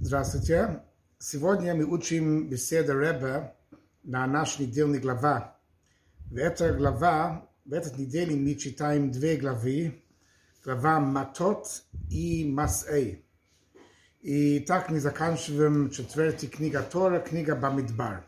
Здравствуйте. 0.00 0.80
Сегодня 1.18 1.74
мы 1.74 1.84
учим 1.84 2.48
беседы 2.48 2.92
Рэба 2.92 3.56
на 4.04 4.24
наш 4.28 4.60
недельный 4.60 5.00
глава. 5.00 5.56
В 6.30 6.36
этой 6.36 6.72
глава, 6.76 7.48
в 7.64 7.72
этой 7.72 7.98
неделе 7.98 8.36
мы 8.36 8.54
читаем 8.54 9.10
две 9.10 9.36
главы. 9.36 10.04
Глава 10.64 11.00
Матот 11.00 11.82
и 12.10 12.48
Масэй. 12.48 13.26
И 14.20 14.60
так 14.60 14.88
мы 14.88 15.00
заканчиваем 15.00 15.90
четвертая 15.90 16.48
книга 16.48 16.80
Тора, 16.80 17.18
книга 17.18 17.56
Бамидбар. 17.56 18.24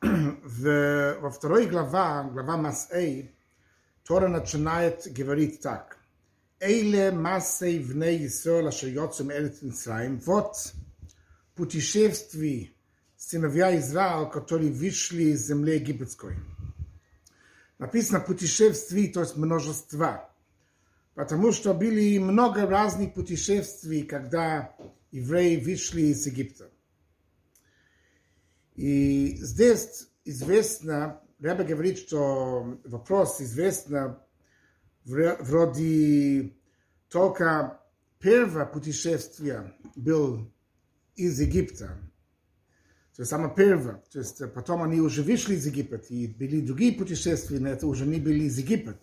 В, 0.00 1.16
во 1.20 1.30
второй 1.30 1.66
глава, 1.66 2.24
глава 2.24 2.56
Масэй, 2.56 3.32
Тора 4.02 4.26
начинает 4.26 5.06
говорить 5.12 5.60
так. 5.60 5.96
Эйле 6.64 7.10
массей 7.10 7.78
вне 7.78 8.24
Исраэля 8.26 8.70
шайотцем 8.70 9.30
Эрец 9.30 9.60
Митсраим. 9.60 10.18
Вот 10.20 10.72
путешествие 11.54 12.72
сыновья 13.18 13.78
Израиля, 13.78 14.30
которые 14.30 14.72
вышли 14.72 15.24
из 15.24 15.46
земли 15.46 15.74
египетской. 15.74 16.38
Написано 17.78 18.20
путешествие, 18.20 19.12
то 19.12 19.20
есть 19.20 19.36
множество, 19.36 20.30
Потому 21.14 21.52
что 21.52 21.74
были 21.74 22.18
много 22.18 22.66
разных 22.66 23.12
путешествий, 23.12 24.02
когда 24.02 24.74
евреи 25.12 25.62
вышли 25.62 26.06
из 26.06 26.26
Египта. 26.26 26.70
И 28.74 29.36
здесь 29.36 30.08
известно, 30.24 31.20
Ряба 31.38 31.62
говорит, 31.62 31.98
что 31.98 32.80
вопрос 32.84 33.40
известно 33.40 34.18
вроде 35.04 36.52
только 37.14 37.80
первое 38.18 38.66
путешествие 38.66 39.72
был 39.94 40.52
из 41.14 41.38
Египта. 41.38 41.86
То 43.14 43.22
есть 43.22 43.30
самое 43.30 43.54
первое. 43.54 44.02
То 44.10 44.18
есть 44.18 44.42
потом 44.52 44.82
они 44.82 44.98
уже 45.00 45.22
вышли 45.22 45.54
из 45.54 45.64
Египта, 45.64 45.98
и 46.12 46.26
были 46.26 46.60
другие 46.60 46.92
путешествия, 46.92 47.60
но 47.60 47.68
это 47.68 47.86
уже 47.86 48.04
не 48.04 48.18
были 48.18 48.46
из 48.46 48.58
Египта. 48.58 48.96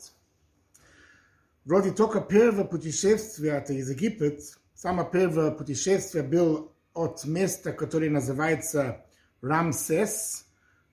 Вроде 1.64 1.92
только 1.92 2.20
первое 2.20 2.66
путешествие 2.66 3.54
это 3.54 3.72
из 3.72 3.90
Египта. 3.90 4.36
Самое 4.74 5.10
первое 5.10 5.52
путешествие 5.52 6.26
было 6.26 6.70
от 6.94 7.24
места, 7.24 7.72
которое 7.72 8.10
называется 8.10 9.06
Рамсес, 9.42 10.48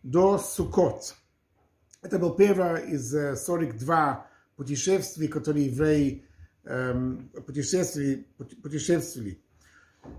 до 0.04 0.38
Сукот. 0.38 1.16
Это 2.00 2.20
был 2.20 2.36
первое 2.36 2.76
из 2.76 3.10
42 3.10 4.24
путешествий, 4.54 5.26
которые 5.26 5.66
евреи 5.66 6.27
эм, 6.68 7.30
путешествовали, 7.46 8.26
путешествовали. 8.62 9.40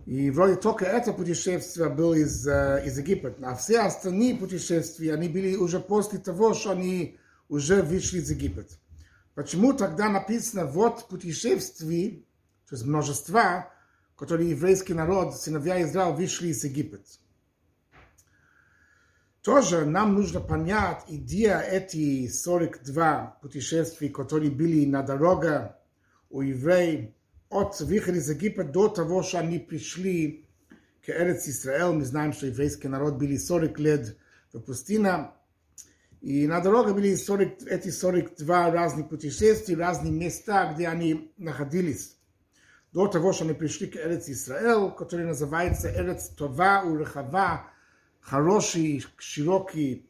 И 0.05 0.29
вроде 0.31 0.55
только 0.55 0.85
это 0.85 1.13
путешествие 1.13 1.89
было 1.89 2.15
из, 2.15 2.45
э, 2.47 2.83
из 2.85 2.97
Египта. 2.97 3.33
А 3.43 3.55
все 3.55 3.79
остальные 3.81 4.35
путешествия, 4.35 5.13
они 5.13 5.29
были 5.29 5.55
уже 5.55 5.79
после 5.79 6.19
того, 6.19 6.53
что 6.53 6.71
они 6.71 7.17
уже 7.47 7.81
вышли 7.81 8.19
из 8.19 8.29
Египта. 8.29 8.65
Почему 9.35 9.73
тогда 9.73 10.09
написано 10.09 10.65
вот 10.65 11.07
путешествий, 11.07 12.27
то 12.67 12.75
есть 12.75 12.85
множества, 12.85 13.71
которые 14.17 14.49
еврейский 14.49 14.93
народ, 14.93 15.35
сыновья 15.39 15.81
Израиля, 15.83 16.13
вышли 16.13 16.47
из 16.49 16.63
Египта? 16.63 16.99
Тоже 19.41 19.85
нам 19.85 20.15
нужно 20.15 20.41
понять 20.41 21.03
идея 21.07 21.59
эти 21.61 22.27
42 22.27 23.37
путешествий, 23.41 24.09
которые 24.09 24.51
были 24.51 24.85
на 24.85 25.01
дороге 25.01 25.75
у 26.29 26.41
евреев 26.41 27.11
от 27.49 27.79
выхода 27.81 28.17
из 28.19 28.29
Египта 28.29 28.63
до 28.63 28.87
того, 28.89 29.23
что 29.23 29.39
они 29.39 29.59
пришли 29.59 30.45
к 31.05 31.09
Эрец 31.09 31.47
Израиль. 31.47 31.95
Мы 31.95 32.05
знаем, 32.05 32.33
что 32.33 32.47
еврейский 32.47 32.87
народ 32.87 33.15
были 33.15 33.37
40 33.37 33.79
лет 33.79 34.17
в 34.53 34.59
пустыне. 34.59 35.31
И 36.21 36.47
на 36.47 36.59
дороге 36.59 36.93
были 36.93 37.15
40, 37.15 37.63
эти 37.63 37.89
42 37.89 38.71
разных 38.71 39.09
путешествия, 39.09 39.75
разные 39.75 40.11
места, 40.11 40.73
где 40.73 40.87
они 40.87 41.33
находились. 41.37 42.17
До 42.91 43.07
того, 43.07 43.33
что 43.33 43.45
они 43.45 43.53
пришли 43.53 43.87
к 43.87 43.95
Эрец 43.95 44.27
Израиль, 44.29 44.91
который 44.91 45.25
называется 45.25 45.91
Эрец 45.91 46.29
Това 46.29 46.83
у 46.83 46.97
Рехава, 46.97 47.67
хороший, 48.19 49.05
широкий 49.17 50.09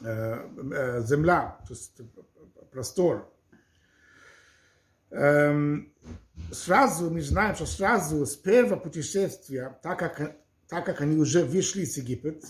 э, 0.00 0.06
э, 0.06 1.02
земля, 1.02 1.58
то 1.66 1.74
есть 1.74 1.92
простор. 2.70 3.30
Эм, 5.10 5.92
сразу 6.52 7.10
мы 7.10 7.22
знаем, 7.22 7.54
что 7.54 7.66
сразу 7.66 8.26
с 8.26 8.36
первого 8.36 8.78
путешествия, 8.78 9.78
так 9.82 9.98
как, 9.98 10.36
так 10.68 10.84
как 10.84 11.00
они 11.00 11.16
уже 11.16 11.44
вышли 11.44 11.82
из 11.82 11.96
Египет, 11.96 12.44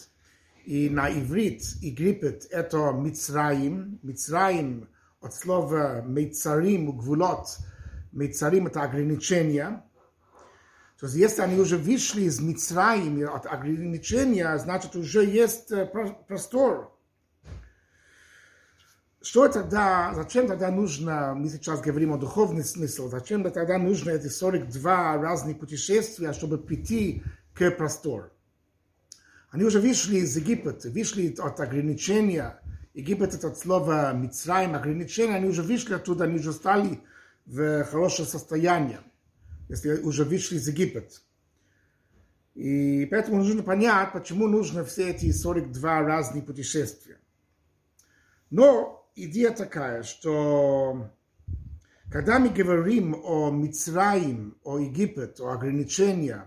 и 0.64 0.90
на 0.90 1.10
иврит 1.10 1.62
Египет 1.80 2.46
это 2.50 2.92
Мицраим, 2.92 4.00
Мицраим 4.02 4.88
от 5.20 5.34
слова 5.34 6.02
Мейцарим, 6.02 6.96
гвулот, 6.96 7.58
Мейцарим 8.12 8.66
это 8.66 8.82
ограничения, 8.82 9.84
то 10.98 11.06
есть, 11.06 11.16
если 11.18 11.42
они 11.42 11.60
уже 11.60 11.76
вышли 11.76 12.22
из 12.22 12.40
Мицраим 12.40 13.28
от 13.28 13.44
ограничения, 13.44 14.56
значит, 14.56 14.96
уже 14.96 15.26
есть 15.26 15.70
простор. 16.26 16.95
Что 19.26 19.48
тогда, 19.48 20.12
зачем 20.14 20.47
тогда 20.47 20.70
нужно, 20.70 21.34
мы 21.34 21.48
сейчас 21.48 21.81
говорим 21.81 22.12
о 22.12 22.16
духовном 22.16 22.62
смысле, 22.62 23.09
зачем 23.09 23.42
тогда 23.42 23.76
нужно 23.76 24.10
эти 24.10 24.28
42 24.28 25.19
разных 25.20 25.59
путешествия, 25.59 26.32
чтобы 26.32 26.59
прийти 26.59 27.25
к 27.53 27.72
простору? 27.72 28.31
Они 29.50 29.65
уже 29.65 29.81
вышли 29.81 30.19
из 30.19 30.36
Египта, 30.36 30.88
вышли 30.88 31.34
от 31.41 31.59
ограничения. 31.59 32.60
Египет 32.94 33.34
это 33.34 33.48
от 33.48 33.59
слова 33.59 34.12
Мицраим, 34.12 34.76
ограничения, 34.76 35.34
они 35.34 35.48
уже 35.48 35.65
вышли 35.65 35.94
оттуда, 35.94 36.22
они 36.26 36.36
уже 36.38 36.53
стали 36.53 37.00
в 37.47 37.82
хорошее 37.82 38.28
состояние 38.28 39.00
если 39.69 40.00
уже 40.03 40.22
вышли 40.22 40.59
из 40.59 40.69
Египта. 40.69 41.03
И 42.54 43.09
поэтому 43.10 43.38
нужно 43.38 43.65
понять, 43.65 44.12
почему 44.12 44.47
нужно 44.47 44.84
все 44.84 45.10
эти 45.10 45.32
42 45.32 46.03
разные 46.03 46.44
путешествия. 46.44 47.19
Но 48.50 49.03
идея 49.16 49.50
такая, 49.50 50.03
что 50.03 51.10
когда 52.10 52.38
мы 52.38 52.50
говорим 52.50 53.16
о 53.25 53.50
Мицраим, 53.50 54.56
о 54.62 54.78
Египет, 54.78 55.41
о 55.41 55.53
ограничениях, 55.53 56.44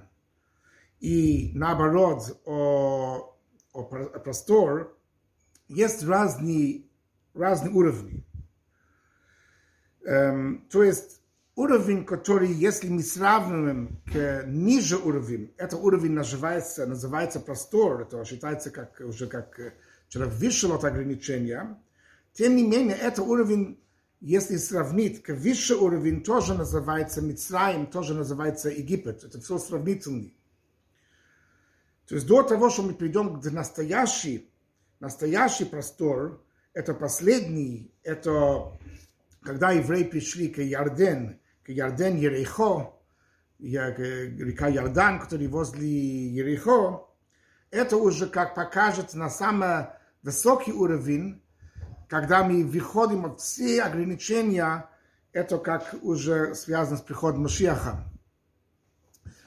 и 0.99 1.51
наоборот 1.55 2.39
о, 2.45 3.35
о 3.73 3.83
простор, 3.83 4.97
есть 5.67 6.03
разные, 6.03 6.83
разные 7.33 7.73
уровни. 7.73 8.23
Эм, 10.05 10.67
то 10.69 10.83
есть 10.83 11.21
уровень, 11.55 12.05
который, 12.05 12.51
если 12.51 12.89
мы 12.89 13.01
сравниваем 13.03 14.01
к 14.05 14.43
ниже 14.47 14.97
уровень, 14.97 15.53
это 15.57 15.77
уровень 15.77 16.11
называется, 16.11 16.85
называется 16.85 17.39
простор, 17.39 18.01
это 18.01 18.23
считается 18.25 18.71
как, 18.71 19.01
уже 19.01 19.27
как 19.27 19.59
человек 20.09 20.33
вышел 20.35 20.73
от 20.73 20.83
ограничения, 20.83 21.77
тем 22.39 22.55
не 22.55 22.65
менее, 22.65 22.95
это 22.95 23.21
уровень, 23.21 23.83
если 24.21 24.55
сравнить 24.55 25.21
к 25.21 25.33
выше 25.33 25.75
уровень, 25.75 26.23
тоже 26.23 26.53
называется 26.53 27.21
Мицраим, 27.21 27.85
тоже 27.85 28.13
называется 28.13 28.69
Египет. 28.69 29.25
Это 29.25 29.41
все 29.41 29.57
сравнительно. 29.57 30.31
То 32.07 32.15
есть 32.15 32.25
до 32.27 32.41
того, 32.43 32.69
что 32.69 32.83
мы 32.83 32.93
придем 32.93 33.41
к 33.41 33.51
настоящий, 33.51 34.49
настоящий 35.01 35.65
простор, 35.65 36.41
это 36.73 36.93
последний, 36.93 37.93
это 38.03 38.71
когда 39.41 39.71
евреи 39.71 40.03
пришли 40.03 40.47
к 40.47 40.59
Ярден, 40.59 41.41
Ярден 41.67 42.15
Ерехо, 42.15 42.93
река 43.59 44.69
Ярдан, 44.69 45.19
который 45.19 45.47
возле 45.47 45.89
Ерехо, 45.89 47.05
это 47.69 47.97
уже 47.97 48.27
как 48.27 48.55
покажет 48.55 49.13
на 49.13 49.29
самый 49.29 49.87
высокий 50.23 50.71
уровень, 50.71 51.43
когда 52.09 52.43
мы 52.43 52.65
выходим 52.65 53.25
от 53.25 53.39
все 53.39 53.83
ограничения, 53.83 54.89
это 55.31 55.59
как 55.59 55.95
уже 56.01 56.55
связано 56.55 56.97
с 56.97 57.01
приходом 57.01 57.43
Машиаха. 57.43 58.03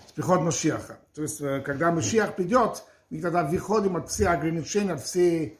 С 0.07 0.13
приходом 0.13 0.45
Машиаха. 0.47 1.01
То 1.13 1.23
есть, 1.23 1.39
когда 1.65 1.91
Машиах 1.91 2.37
придет, 2.37 2.85
мы 3.11 3.21
тогда 3.21 3.43
выходим 3.43 3.97
от 3.97 4.11
всех 4.11 4.31
ограничений, 4.31 4.93
от 4.93 5.03
всех 5.03 5.55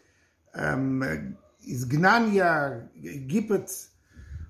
эм, 0.55 1.37
изгнания 1.61 2.91
Египет 2.95 3.69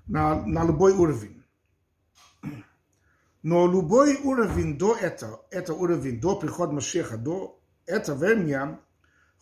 на, 0.05 0.45
на 0.45 0.63
любой 0.63 0.93
уровень. 0.93 1.43
Но 3.41 3.67
любой 3.67 4.15
уровень 4.17 4.77
до 4.77 4.95
этого, 4.95 5.43
это 5.49 5.73
уровень 5.73 6.21
до 6.21 6.35
прихода 6.35 6.71
Машеха, 6.71 7.17
до 7.17 7.59
этого 7.87 8.15
времени, 8.15 8.77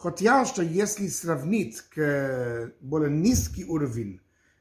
хотя 0.01 0.45
что 0.45 0.63
если 0.63 1.07
сравнить 1.07 1.81
к 1.81 2.73
более 2.81 3.11
низкий 3.11 3.65
уровень, 3.65 4.19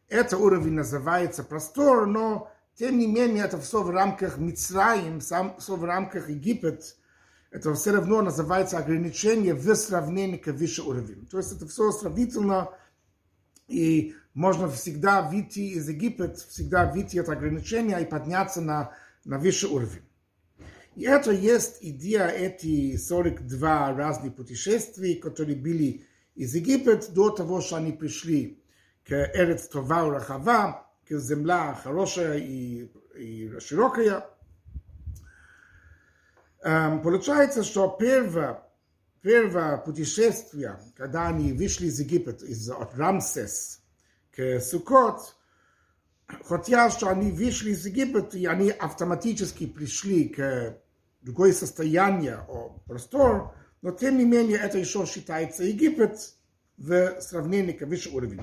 это 0.08 0.36
уровень 0.36 0.74
называется 0.74 1.42
простор, 1.42 2.06
но 2.06 2.52
тем 2.74 2.98
не 2.98 3.06
менее, 3.06 3.44
это 3.44 3.58
все 3.60 3.82
в 3.82 3.90
рамках 3.90 4.38
Мицраим, 4.38 5.20
все 5.20 5.76
в 5.76 5.84
рамках 5.84 6.28
Египет, 6.28 6.96
это 7.50 7.74
все 7.74 7.92
равно 7.92 8.22
называется 8.22 8.78
ограничение 8.78 9.54
в 9.54 9.74
сравнении 9.74 10.36
к 10.36 10.48
выше 10.48 10.82
уровню. 10.82 11.26
То 11.30 11.38
есть 11.38 11.52
это 11.52 11.66
все 11.66 11.90
сравнительно, 11.90 12.70
и 13.66 14.14
можно 14.34 14.68
всегда 14.68 15.22
выйти 15.22 15.60
из 15.60 15.88
Египет, 15.88 16.38
всегда 16.38 16.90
выйти 16.90 17.18
от 17.18 17.28
ограничения 17.28 17.98
и 17.98 18.06
подняться 18.06 18.60
на, 18.60 18.92
на 19.24 19.38
выше 19.38 19.68
уровень. 19.68 20.02
И 21.00 21.04
это 21.04 21.30
есть 21.30 21.78
идея 21.80 22.26
эти 22.26 22.94
42 22.94 23.94
разных 23.94 24.36
путешествий, 24.36 25.14
которые 25.14 25.56
были 25.56 26.04
из 26.34 26.54
Египет 26.54 27.14
до 27.14 27.30
того, 27.30 27.62
что 27.62 27.76
они 27.76 27.92
пришли 27.92 28.62
к 29.06 29.12
Эрец 29.12 29.66
Това 29.68 30.06
и 30.06 30.10
Рахава, 30.10 30.86
к 31.08 31.18
земля 31.18 31.72
хорошая 31.82 32.36
и, 32.36 32.92
и 33.16 33.50
широкая. 33.60 34.26
Um, 36.62 37.02
получается, 37.02 37.64
что 37.64 37.96
первое, 37.98 38.62
первое 39.22 39.78
путешествие, 39.78 40.78
когда 40.98 41.28
они 41.28 41.54
вышли 41.54 41.86
из 41.86 41.98
Египет, 41.98 42.42
из 42.42 42.68
от 42.68 42.94
Рамсес 42.94 43.80
к 44.36 44.60
Сукот, 44.60 45.34
хотя 46.44 46.90
что 46.90 47.08
они 47.08 47.32
вышли 47.32 47.70
из 47.70 47.86
Египет, 47.86 48.34
и 48.34 48.44
они 48.44 48.68
автоматически 48.68 49.66
пришли 49.66 50.28
к 50.28 50.78
другое 51.22 51.52
состояние, 51.52 52.38
о 52.48 52.80
простор, 52.86 53.54
но 53.82 53.92
тем 53.92 54.18
не 54.18 54.24
менее 54.24 54.58
это 54.58 54.78
еще 54.78 55.06
считается 55.06 55.64
Египет 55.64 56.34
в 56.76 57.20
сравнении 57.20 57.72
к 57.72 57.86
выше 57.86 58.10
уровню. 58.10 58.42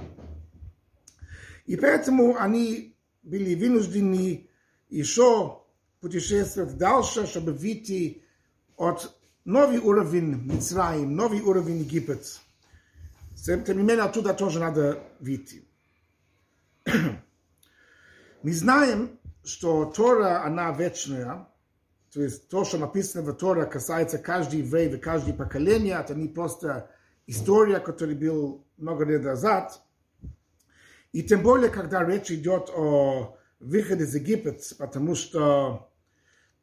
И 1.65 1.75
поэтому 1.75 2.37
они 2.37 2.95
были 3.23 3.55
вынуждены 3.55 4.49
еще 4.89 5.63
путешествовать 5.99 6.77
дальше, 6.77 7.27
чтобы 7.27 7.53
выйти 7.53 8.23
от 8.77 9.13
новый 9.43 9.79
уровень 9.79 10.35
Мицраим, 10.35 11.15
новый 11.15 11.41
уровень 11.41 11.79
Египет. 11.79 12.39
Тем 13.43 13.63
не 13.65 13.83
менее, 13.83 14.03
оттуда 14.03 14.33
тоже 14.33 14.59
надо 14.59 15.03
выйти. 15.19 15.63
Мы 18.43 18.53
знаем, 18.53 19.19
что 19.43 19.85
Тора, 19.85 20.43
она 20.45 20.71
вечная, 20.71 21.47
то 22.13 22.21
есть 22.21 22.47
то, 22.47 22.63
что 22.63 22.77
написано 22.77 23.23
в 23.23 23.33
Торе, 23.35 23.65
касается 23.65 24.17
каждый 24.17 24.59
еврей 24.59 24.89
и 24.89 24.97
каждое 24.97 25.33
поколение, 25.33 25.97
это 25.99 26.15
не 26.15 26.27
просто 26.27 26.89
история, 27.25 27.79
которая 27.79 28.15
была 28.15 28.59
много 28.77 29.05
лет 29.05 29.23
назад. 29.23 29.81
И 31.11 31.23
тем 31.23 31.43
более, 31.43 31.69
когда 31.69 32.03
речь 32.03 32.31
идет 32.31 32.69
о 32.69 33.37
выходе 33.59 34.03
из 34.03 34.15
Египет, 34.15 34.61
потому 34.77 35.15
что, 35.15 35.89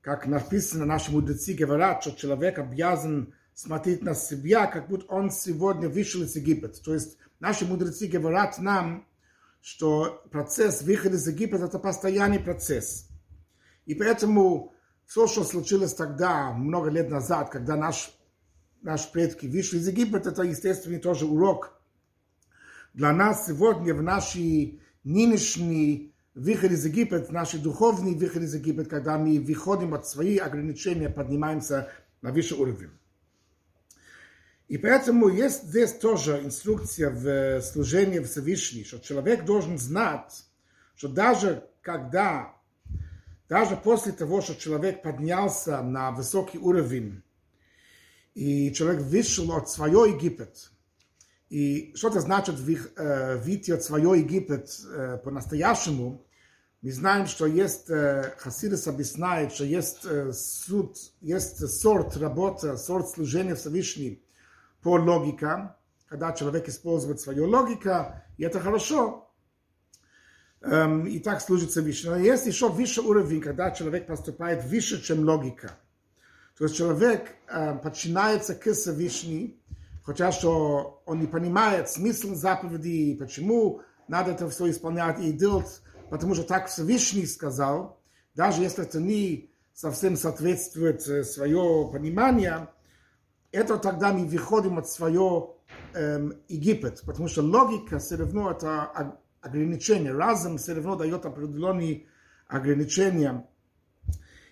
как 0.00 0.26
написано, 0.26 0.84
наши 0.86 1.10
мудрецы 1.12 1.54
говорят, 1.54 2.02
что 2.02 2.12
человек 2.12 2.58
обязан 2.58 3.34
смотреть 3.52 4.02
на 4.02 4.14
себя, 4.14 4.66
как 4.66 4.88
будто 4.88 5.12
он 5.12 5.30
сегодня 5.30 5.88
вышел 5.88 6.22
из 6.22 6.34
Египет. 6.36 6.82
То 6.82 6.94
есть 6.94 7.18
наши 7.40 7.66
мудрецы 7.66 8.06
говорят 8.06 8.58
нам, 8.58 9.06
что 9.60 10.22
процесс 10.30 10.82
выхода 10.82 11.16
из 11.16 11.26
Египет– 11.26 11.60
это 11.62 11.78
постоянный 11.78 12.38
процесс. 12.38 13.08
И 13.86 13.94
поэтому 13.94 14.74
все, 15.06 15.26
что 15.26 15.44
случилось 15.44 15.94
тогда, 15.94 16.52
много 16.52 16.90
лет 16.90 17.10
назад, 17.10 17.50
когда 17.50 17.76
наш, 17.76 18.10
наши 18.82 19.10
предки 19.12 19.46
вышли 19.46 19.78
из 19.78 19.88
Египта, 19.88 20.30
это, 20.30 20.42
естественно, 20.42 20.98
тоже 20.98 21.26
урок 21.26 21.74
для 22.94 23.12
нас 23.12 23.46
сегодня 23.46 23.92
в 23.92 24.02
нашей 24.02 24.80
нынешней 25.02 26.14
выход 26.34 26.70
из 26.70 26.84
Египта, 26.84 27.26
наши 27.30 27.58
духовный 27.58 28.14
выход 28.14 28.42
из 28.44 28.54
Египта, 28.54 28.84
когда 28.84 29.18
мы 29.18 29.38
выходим 29.40 29.94
от 29.94 30.06
своих 30.06 30.42
ограничений, 30.42 31.08
поднимаемся 31.08 31.90
на 32.22 32.32
высший 32.32 32.56
уровень. 32.56 32.90
И 34.68 34.78
поэтому 34.78 35.28
есть 35.28 35.64
здесь 35.64 35.92
тоже 35.92 36.40
инструкция 36.42 37.10
в 37.10 37.60
служении 37.62 38.20
Всевышней, 38.20 38.84
что 38.84 38.98
человек 38.98 39.44
должен 39.44 39.76
знать, 39.76 40.44
что 40.96 41.08
даже 41.08 41.68
когда 41.82 42.54
даже 43.48 43.76
после 43.76 44.12
того, 44.12 44.40
что 44.40 44.54
человек 44.54 45.02
поднялся 45.02 45.82
на 45.82 46.10
высокий 46.10 46.58
уровень, 46.58 47.22
и 48.34 48.72
человек 48.72 49.02
вышел 49.02 49.52
от 49.52 49.68
своего 49.68 50.06
Египет, 50.06 50.70
и 51.50 51.94
что 51.94 52.08
это 52.08 52.20
значит 52.20 52.56
э, 52.56 53.36
выйти 53.36 53.70
от 53.70 53.82
своего 53.84 54.14
Египет 54.14 54.70
э, 54.90 55.18
по-настоящему, 55.22 56.24
мы 56.80 56.90
знаем, 56.90 57.26
что 57.26 57.46
есть, 57.46 57.88
э, 57.88 58.34
Хасидес 58.38 58.88
объясняет, 58.88 59.52
что 59.52 59.64
есть 59.64 60.06
суд, 60.32 60.96
есть 61.20 61.66
сорт 61.68 62.16
работы, 62.16 62.76
сорт 62.76 63.08
служения 63.08 63.54
Всевышней 63.54 64.22
по 64.82 64.98
логике, 64.98 65.74
когда 66.06 66.32
человек 66.32 66.68
использует 66.68 67.20
свою 67.20 67.46
логику, 67.46 68.12
и 68.36 68.44
это 68.44 68.58
хорошо, 68.58 69.20
Um, 69.20 69.30
и 70.66 71.18
так 71.18 71.40
служит 71.40 71.70
Всевышний. 71.70 72.10
Но 72.10 72.16
есть 72.16 72.46
еще 72.46 72.68
выше 72.68 73.02
уровень, 73.02 73.40
когда 73.40 73.70
человек 73.70 74.06
поступает 74.06 74.64
выше, 74.64 75.02
чем 75.02 75.24
логика. 75.24 75.72
То 76.56 76.64
есть 76.64 76.76
человек 76.76 77.34
uh, 77.48 77.78
подчиняется 77.80 78.54
к 78.54 78.72
Всевышнему, 78.72 79.54
хотя 80.04 80.30
что 80.30 81.02
он 81.04 81.20
не 81.20 81.26
понимает 81.26 81.90
смысл 81.90 82.34
заповеди, 82.34 83.16
почему 83.18 83.80
надо 84.06 84.30
это 84.32 84.48
все 84.48 84.70
исполнять 84.70 85.18
и 85.20 85.32
делать, 85.32 85.82
потому 86.10 86.34
что 86.34 86.44
так 86.44 86.68
Всевышний 86.68 87.26
сказал, 87.26 87.98
даже 88.34 88.62
если 88.62 88.84
это 88.84 89.00
не 89.00 89.50
совсем 89.72 90.16
соответствует 90.16 91.02
свое 91.02 91.90
понимание, 91.92 92.68
это 93.50 93.76
тогда 93.76 94.12
мы 94.12 94.26
выходим 94.26 94.78
от 94.78 94.88
своего 94.88 95.58
эм, 95.94 96.34
Египет, 96.48 97.02
потому 97.04 97.28
что 97.28 97.42
логика 97.42 97.98
все 97.98 98.16
равно 98.16 98.52
это 98.52 99.18
ограничения. 99.44 100.12
Разум 100.12 100.58
все 100.58 100.74
равно 100.74 100.96
дает 100.96 101.26
определенные 101.26 102.06
ограничения. 102.48 103.46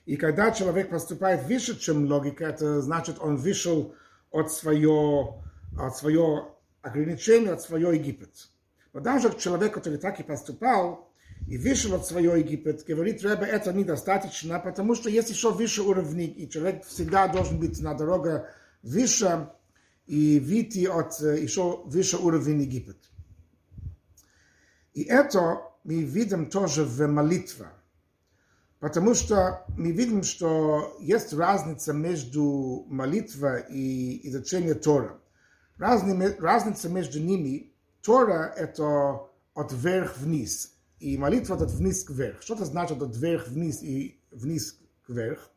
И 0.05 0.17
когда 0.17 0.51
человек 0.51 0.91
поступает 0.91 1.47
выше, 1.47 1.79
чем 1.79 2.07
логика, 2.07 2.45
это 2.45 2.81
значит, 2.83 3.17
он 3.21 3.37
вышел 3.37 3.95
от 4.31 4.53
своего, 4.53 5.43
от 5.79 5.97
своего 5.97 6.61
ограничения, 6.83 7.53
от 7.53 7.63
своего 7.63 7.93
Египет. 7.93 8.51
Но 8.93 9.01
даже 9.01 9.37
человек, 9.39 9.73
который 9.75 9.99
так 9.99 10.21
и 10.21 10.25
поступал, 10.25 11.13
и 11.49 11.57
вышел 11.57 11.95
от 11.95 12.07
своего 12.07 12.35
Египет, 12.35 12.85
говорит, 12.87 13.23
Ребе, 13.23 13.47
это 13.47 13.73
недостаточно, 13.73 14.59
потому 14.59 14.95
что 14.95 15.09
есть 15.09 15.31
еще 15.31 15.53
выше 15.53 15.83
уровни, 15.83 16.27
и 16.27 16.49
человек 16.49 16.85
всегда 16.85 17.29
должен 17.29 17.59
быть 17.59 17.81
на 17.81 17.95
дороге 17.95 18.47
выше, 18.83 19.49
и 20.07 20.41
выйти 20.41 20.87
от 20.87 21.19
еще 21.21 21.83
выше 21.85 22.17
уровня 22.17 22.63
Египет. 22.63 22.97
И 24.93 25.03
это 25.05 25.63
мы 25.85 26.03
видим 26.03 26.51
тоже 26.51 26.85
в 26.85 27.07
молитве. 27.07 27.67
Потому 28.79 29.15
что 29.15 29.65
мы 29.77 29.93
видим, 29.93 30.23
что 30.23 30.97
есть 31.01 31.33
разница 31.33 31.93
между 31.93 32.85
молитвой 32.89 33.65
и 33.71 34.29
изучением 34.29 34.81
Тора. 34.81 35.21
разница 35.79 36.89
между 36.89 37.21
ними, 37.21 37.73
Тора– 38.03 38.53
это 38.57 39.29
от 39.55 39.73
вверх 39.73 40.19
вниз, 40.19 40.75
и 40.99 41.17
молитва– 41.17 41.55
от 41.63 41.71
вниз 41.71 42.03
к 42.03 42.11
вверх. 42.11 42.43
Что 42.43 42.55
это 42.55 42.65
значит 42.65 43.01
от 43.01 43.17
вверх 43.17 43.47
вниз 43.47 43.83
и 43.83 44.21
вниз 44.33 44.79
к 45.07 45.11
вверх? 45.11 45.49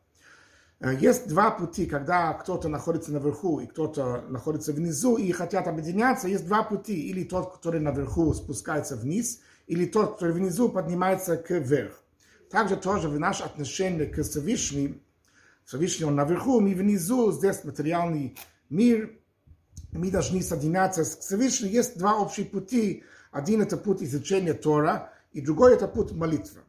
Есть 0.80 1.28
два 1.28 1.50
пути, 1.50 1.86
когда 1.86 2.34
кто-то 2.34 2.68
находится 2.68 3.10
наверху 3.10 3.60
и 3.60 3.66
кто-то 3.66 4.24
находится 4.28 4.72
внизу 4.72 5.16
и 5.16 5.32
хотят 5.32 5.68
объединяться. 5.68 6.28
Есть 6.28 6.46
два 6.46 6.62
пути. 6.62 7.08
Или 7.08 7.24
тот, 7.24 7.54
который 7.54 7.80
наверху 7.80 8.34
спускается 8.34 8.96
вниз, 8.96 9.40
или 9.66 9.86
тот, 9.86 10.14
который 10.14 10.34
внизу 10.34 10.68
поднимается 10.68 11.38
к 11.38 11.50
вверх. 11.50 12.02
Также 12.50 12.76
тоже 12.76 13.08
в 13.08 13.18
наше 13.18 13.42
отношение 13.42 14.06
к 14.06 14.22
Всевышнему, 14.22 14.96
Всевышний 15.66 16.04
он 16.04 16.14
наверху, 16.14 16.60
мы 16.60 16.74
внизу, 16.74 17.32
здесь 17.32 17.64
материальный 17.64 18.38
мир, 18.70 19.18
мы 19.90 20.12
должны 20.12 20.40
соединяться 20.40 21.04
с 21.04 21.18
Всевышним. 21.18 21.70
Есть 21.70 21.98
два 21.98 22.20
общие 22.20 22.46
пути. 22.46 23.02
Один 23.32 23.62
это 23.62 23.76
путь 23.76 24.02
изучения 24.02 24.54
Тора, 24.54 25.12
и 25.32 25.40
другой 25.40 25.74
это 25.74 25.88
путь 25.88 26.12
молитвы. 26.12 26.60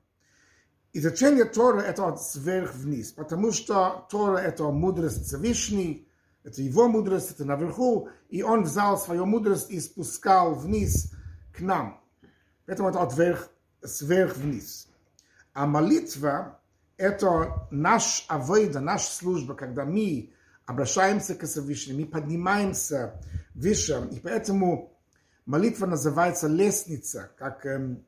Изучение 0.97 1.45
Тора– 1.45 1.81
это 1.87 2.15
сверх 2.17 2.73
вниз, 2.73 3.11
потому 3.11 3.51
что 3.51 4.07
Тора– 4.09 4.37
это 4.39 4.63
мудрость 4.63 5.27
Всевышней, 5.27 6.09
это 6.43 6.63
его 6.63 6.87
мудрость, 6.87 7.29
это 7.29 7.45
наверху, 7.45 8.09
и 8.29 8.41
он 8.41 8.63
взял 8.63 8.97
свою 8.97 9.27
мудрость 9.27 9.69
и 9.69 9.79
спускал 9.79 10.55
вниз 10.55 11.13
к 11.55 11.59
нам. 11.59 12.01
Поэтому 12.65 12.89
это 12.89 13.03
от 13.03 13.13
сверх 13.83 14.37
вниз. 14.37 14.87
А 15.53 15.67
молитва– 15.67 16.59
это 16.97 17.67
наш 17.69 18.25
авойда, 18.27 18.79
наша 18.79 19.11
служба, 19.11 19.53
когда 19.53 19.85
мы 19.85 20.33
обращаемся 20.65 21.35
к 21.35 21.45
Всевышнему, 21.45 21.99
мы 21.99 22.05
поднимаемся 22.07 23.21
выше, 23.53 24.09
и 24.11 24.19
поэтому 24.19 24.97
молитва 25.45 25.85
называется 25.85 26.47
лестница, 26.47 27.29
как 27.37 27.67
эм, 27.67 28.03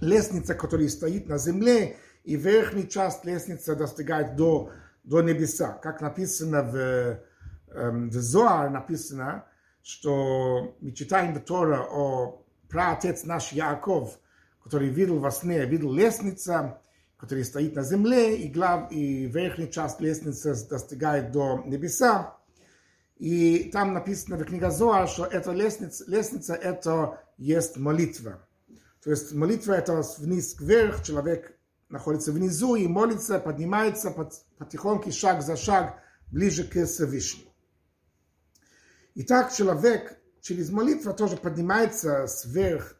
лестница, 0.00 0.56
которая 0.56 0.88
стоит 0.88 1.28
на 1.28 1.38
земле, 1.38 1.96
и 2.24 2.36
верхняя 2.36 2.86
часть 2.86 3.24
лестницы 3.24 3.76
достигает 3.76 4.34
до, 4.34 4.70
до 5.04 5.20
небеса. 5.22 5.78
Как 5.82 6.00
написано 6.00 6.62
в, 6.62 7.20
эм, 7.68 8.08
в 8.08 8.14
Зоар, 8.14 8.70
написано, 8.70 9.44
что 9.82 10.74
мы 10.80 10.92
читаем 10.92 11.34
в 11.34 11.40
Тора 11.40 11.86
о 11.88 12.42
праотец 12.70 13.24
наш 13.24 13.52
Яков, 13.52 14.18
который 14.62 14.88
видел 14.88 15.18
во 15.18 15.30
сне, 15.30 15.66
видел 15.66 15.92
лестница, 15.92 16.80
который 17.18 17.44
стоит 17.44 17.76
на 17.76 17.82
земле, 17.82 18.36
и, 18.38 18.48
глав, 18.48 18.90
и 18.90 19.26
верхняя 19.26 19.68
часть 19.68 20.00
лестницы 20.00 20.54
достигает 20.68 21.30
до 21.30 21.62
небеса. 21.66 22.38
И 23.18 23.70
там 23.72 23.92
написано 23.92 24.38
в 24.38 24.44
книге 24.44 24.70
Зоар, 24.70 25.06
что 25.08 25.26
эта 25.26 25.52
лестница, 25.52 26.04
лестница 26.10 26.54
это 26.54 27.20
есть 27.36 27.76
молитва. 27.76 28.40
То 29.02 29.10
есть 29.10 29.34
молитва 29.34 29.74
это 29.74 30.02
вниз 30.18 30.56
вверх, 30.58 31.04
человек 31.04 31.54
находится 31.94 32.32
внизу 32.32 32.74
и 32.74 32.88
молится, 32.88 33.38
поднимается 33.38 34.10
потихоньку, 34.58 35.12
шаг 35.12 35.42
за 35.42 35.56
шаг, 35.56 36.02
ближе 36.26 36.64
к 36.64 36.84
Всевышнему. 36.86 37.50
Итак, 39.14 39.52
человек 39.52 40.18
через 40.40 40.70
молитву 40.70 41.14
тоже 41.14 41.36
поднимается 41.36 42.26
сверх, 42.26 42.96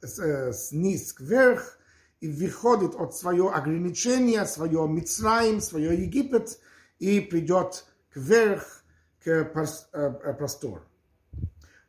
низ 0.70 1.14
вверх 1.18 1.78
и 2.20 2.28
выходит 2.28 2.94
от 2.94 3.16
своего 3.16 3.52
ограничения, 3.52 4.46
своего 4.46 4.86
Мицраим, 4.86 5.60
своего 5.60 5.92
Египет 5.92 6.60
и 7.00 7.20
придет 7.20 7.86
вверх 8.14 8.84
к 9.24 9.44
простору. 10.38 10.84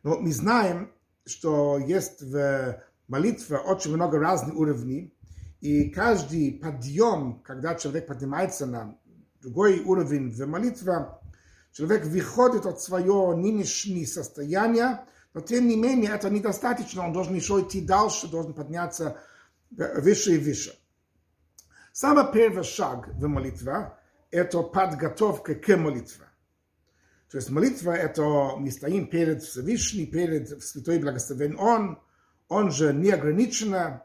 Но 0.02 0.18
мы 0.18 0.32
знаем, 0.32 0.92
что 1.26 1.78
есть 1.78 2.22
в 2.22 2.82
молитве 3.08 3.58
очень 3.58 3.94
много 3.94 4.18
разных 4.18 4.56
уровней, 4.56 5.15
и 5.66 5.90
каждый 5.90 6.52
подъем, 6.52 7.42
когда 7.44 7.74
человек 7.74 8.06
поднимается 8.06 8.68
на 8.68 9.00
другой 9.42 9.80
уровень 9.80 10.30
в 10.30 10.46
молитве, 10.46 11.08
человек 11.72 12.06
выходит 12.06 12.68
от 12.68 12.82
своего 12.82 13.36
нынешнего 13.36 14.06
состояния, 14.06 15.06
но 15.34 15.42
тем 15.42 15.68
не 15.68 15.76
менее 15.76 16.12
это 16.12 16.30
недостаточно, 16.30 17.04
он 17.04 17.14
должен 17.14 17.34
еще 17.34 17.62
идти 17.62 17.82
дальше, 17.82 18.28
должен 18.28 18.54
подняться 18.54 19.18
выше 19.72 20.36
и 20.36 20.38
выше. 20.38 20.78
Самый 21.94 22.32
первый 22.32 22.64
шаг 22.64 23.08
в 23.08 23.28
молитве– 23.28 23.92
это 24.30 24.62
подготовка 24.62 25.56
к 25.56 25.78
молитве. 25.78 26.26
То 27.32 27.38
есть 27.38 27.50
молитва– 27.50 27.90
это 27.96 28.56
мы 28.56 28.70
стоим 28.70 29.08
перед 29.08 29.42
Всевышним, 29.42 30.12
перед 30.12 30.62
Святой 30.62 31.00
Благословен 31.00 31.58
Он, 31.58 32.00
Он 32.50 32.70
же 32.70 32.94
неограниченно, 32.94 34.04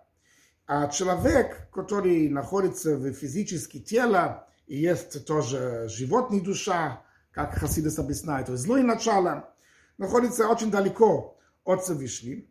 а 0.72 0.86
человек, 0.86 1.68
который 1.72 2.28
находится 2.28 2.96
в 2.96 3.12
физическом 3.12 3.82
теле, 3.82 4.44
и 4.68 4.76
есть 4.76 5.26
тоже 5.26 5.88
животная 5.88 6.40
душа, 6.40 7.02
как 7.32 7.58
Хасидас 7.58 7.98
объясняет, 7.98 8.46
то 8.46 8.52
есть 8.52 8.62
злое 8.62 8.84
начало, 8.84 9.52
находится 9.98 10.46
очень 10.46 10.70
далеко 10.70 11.36
от 11.64 11.82
Всевышнего. 11.82 12.42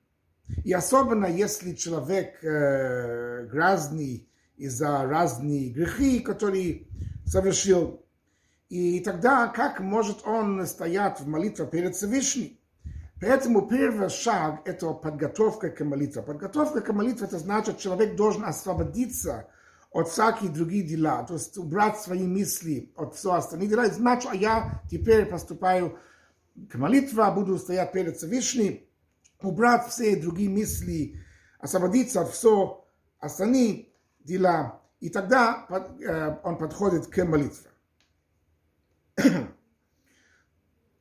И 0.65 0.73
особенно 0.73 1.27
если 1.27 1.73
человек 1.75 2.43
э, 2.43 3.47
грязный 3.49 4.27
из-за 4.57 5.03
разных 5.03 5.71
грехи, 5.73 6.19
которые 6.19 6.87
совершил, 7.25 8.05
и 8.67 8.99
тогда 8.99 9.47
как 9.47 9.79
может 9.79 10.27
он 10.27 10.67
стоять 10.67 11.21
в 11.21 11.27
молитве 11.27 11.65
перед 11.67 11.95
Всевышним? 11.95 12.59
Поэтому 13.21 13.67
первый 13.67 14.09
шаг– 14.09 14.61
это 14.65 14.93
подготовка 14.93 15.69
к 15.69 15.83
молитве. 15.83 16.21
Подготовка 16.21 16.79
к 16.79 16.93
молитве– 16.93 17.27
это 17.27 17.37
значит, 17.37 17.77
человек 17.77 18.15
должен 18.15 18.45
освободиться 18.45 19.49
от 19.91 20.07
всяких 20.07 20.53
других 20.53 20.87
дела, 20.87 21.23
то 21.23 21.33
есть 21.33 21.57
убрать 21.57 21.99
свои 21.99 22.25
мысли 22.25 22.93
от 22.95 23.15
всего 23.15 23.33
остальных 23.33 23.69
дела. 23.69 23.87
Значит, 23.87 24.29
а 24.31 24.35
я 24.35 24.81
теперь 24.89 25.25
поступаю 25.25 25.97
к 26.69 26.75
молитве, 26.75 27.31
буду 27.31 27.57
стоять 27.57 27.91
перед 27.91 28.15
Всевышним, 28.17 28.81
убрать 29.41 29.87
все 29.87 30.15
другие 30.15 30.49
мысли, 30.49 31.19
освободиться 31.59 32.21
от 32.21 32.29
всего 32.29 32.87
остальных 33.19 33.87
дела. 34.19 34.81
И 34.99 35.09
тогда 35.09 35.65
он 36.43 36.57
подходит 36.57 37.07
к 37.07 37.25
молитве. 37.25 37.69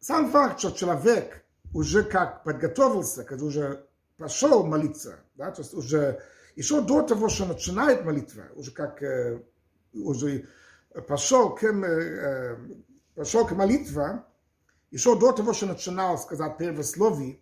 Сам 0.00 0.30
факт, 0.30 0.58
что 0.58 0.70
человек 0.70 1.44
уже 1.72 2.02
как 2.02 2.44
подготовился, 2.44 3.24
когда 3.24 3.44
уже 3.44 3.86
пошел 4.16 4.64
молиться, 4.64 5.20
да, 5.36 5.50
то 5.50 5.62
есть 5.62 5.74
уже 5.74 6.22
еще 6.56 6.80
до 6.80 7.02
того, 7.02 7.28
что 7.28 7.46
начинает 7.46 8.04
молитва, 8.04 8.44
уже 8.54 8.72
как 8.72 9.02
э, 9.02 9.40
уже 9.92 10.48
пошел 11.06 11.54
к, 11.54 11.62
э, 11.62 12.58
пошел 13.14 13.46
к 13.46 13.52
молитве, 13.52 14.22
еще 14.90 15.18
до 15.18 15.32
того, 15.32 15.52
что 15.52 15.66
начинал 15.66 16.18
сказать 16.18 16.56
первое 16.58 16.82
слово, 16.82 17.36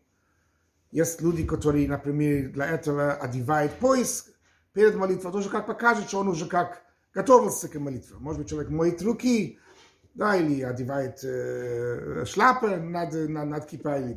есть 0.90 1.20
люди, 1.20 1.46
которые, 1.46 1.88
например, 1.88 2.50
для 2.50 2.66
этого 2.66 3.14
одевают 3.14 3.72
пояс 3.74 4.28
перед 4.72 4.94
молитвой, 4.96 5.32
тоже 5.32 5.48
как 5.48 5.66
покажет, 5.66 6.08
что 6.08 6.18
он 6.18 6.28
уже 6.28 6.46
как 6.46 6.82
готовился 7.14 7.68
к 7.68 7.74
молитве. 7.76 8.16
Может 8.18 8.42
быть, 8.42 8.50
человек 8.50 8.70
моет 8.70 9.02
руки, 9.02 9.58
да, 10.16 10.34
или 10.36 10.62
одевает 10.62 11.20
э, 11.22 12.24
шляпы 12.24 12.76
над, 12.76 13.12
над, 13.12 13.46
над 13.46 13.66
кипой. 13.66 14.16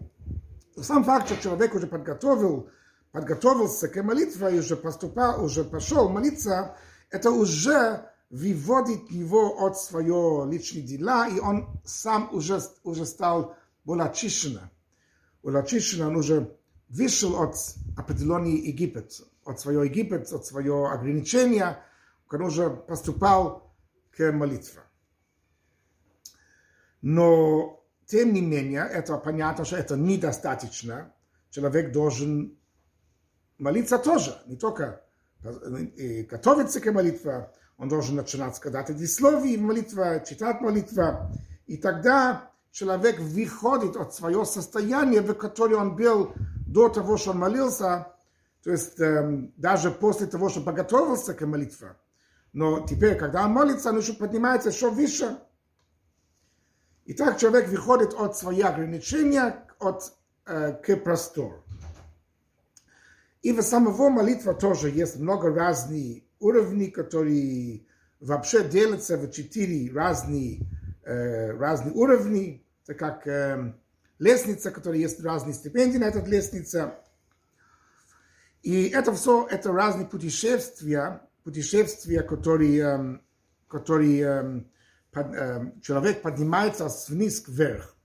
Сам 0.77 1.03
факт, 1.03 1.27
что 1.27 1.41
человек 1.41 1.75
уже 1.75 1.88
подготовил, 1.88 2.70
подготовился 3.12 3.89
к 3.89 4.01
молитве 4.01 4.60
уже 4.60 4.77
поступал, 4.77 5.44
уже 5.44 5.65
пошел 5.65 6.08
молиться, 6.08 6.77
это 7.10 7.32
уже 7.32 8.06
выводит 8.29 9.12
его 9.12 9.65
от 9.65 9.77
своего 9.77 10.46
личного 10.46 10.88
дела, 10.88 11.27
и 11.27 11.39
он 11.39 11.68
сам 11.84 12.29
уже, 12.34 12.62
уже 12.84 13.06
стал 13.06 13.58
более 13.84 14.06
очищенным. 14.06 14.70
Более 15.44 15.62
очищенным, 15.62 16.10
он 16.10 16.15
уже 16.15 16.56
вышел 16.88 17.41
от 17.41 17.56
определенный 17.98 18.56
Египет, 18.56 19.20
от 19.44 19.60
своего 19.60 19.84
Египет, 19.84 20.32
от 20.32 20.46
своего 20.46 20.89
ограничения, 20.89 21.84
он 22.32 22.41
уже 22.44 22.70
поступал 22.70 23.74
к 24.15 24.32
молитве. 24.32 24.82
Но, 27.01 27.84
тем 28.06 28.34
не 28.34 28.41
менее, 28.41 28.88
это 28.91 29.18
понятно, 29.18 29.65
что 29.65 29.77
это 29.77 29.96
недостаточно. 29.96 31.13
Человек 31.50 31.91
должен 31.91 32.58
молиться 33.58 33.98
тоже, 33.98 34.38
не 34.46 34.58
только 34.58 35.01
готовиться 35.41 36.82
к 36.82 36.91
молитве, 36.91 37.50
он 37.77 37.88
должен 37.88 38.18
начинать 38.18 38.56
сказать 38.58 38.89
эти 38.89 39.06
слова 39.06 39.39
в 39.39 39.62
молитве, 39.62 40.24
читать 40.27 40.60
молитву, 40.60 41.03
и 41.65 41.77
тогда 41.77 42.51
человек 42.72 43.20
выходит 43.20 43.96
от 43.96 44.13
своего 44.13 44.44
состояния, 44.44 45.22
в 45.22 45.34
котором 45.34 45.82
он 45.82 45.96
был 45.96 46.34
до 46.68 46.89
того, 46.89 47.15
что 47.15 47.32
он 47.32 47.39
молился, 47.39 48.13
то 48.63 48.72
есть 48.72 49.00
эм, 49.00 49.53
даже 49.56 49.91
после 49.91 50.27
того, 50.27 50.50
что 50.50 50.60
подготовился 50.60 51.34
к 51.34 51.46
молитве. 51.46 51.96
Но 52.51 52.86
теперь, 52.86 53.18
когда 53.18 53.46
он 53.46 53.51
молится, 53.51 53.89
он 53.89 54.00
еще 54.00 54.13
поднимается 54.13 54.70
еще 54.70 54.89
выше– 54.89 55.38
и 57.09 57.13
так 57.13 57.39
человек 57.39 57.67
выходит 57.69 58.13
от 58.13 58.37
своих 58.37 58.63
ограничений 58.63 59.39
от, 59.79 60.13
э, 60.45 60.73
к 60.73 60.95
простору. 60.97 61.63
И 63.41 63.51
в 63.51 63.63
самого 63.63 64.09
молитва 64.09 64.53
тоже 64.53 64.91
есть 64.91 65.17
много 65.17 65.51
разных 65.51 66.21
уровней, 66.39 66.91
которые 66.91 67.87
вообще 68.19 68.63
делятся 68.63 69.17
в 69.17 69.31
четыре 69.31 69.91
разные, 69.91 70.59
э, 71.03 71.49
разные 71.57 71.93
уровни. 71.95 72.63
Это 72.83 72.93
как 72.93 73.25
э, 73.25 73.73
лестница, 74.19 74.69
которая 74.69 74.99
есть 74.99 75.19
разные 75.19 75.55
стипендии 75.55 75.97
на 75.97 76.09
этой 76.09 76.23
лестнице. 76.23 76.91
И 78.61 78.87
это 78.89 79.13
все, 79.13 79.47
это 79.49 79.71
разные 79.71 80.05
путешествия, 80.05 81.21
путешествия, 81.43 82.21
которые, 82.21 82.81
э, 82.81 83.19
которые 83.67 84.21
э, 84.21 84.61
человек 85.81 86.21
поднимается 86.21 86.89
вниз 87.07 87.43
вверх. 87.47 87.95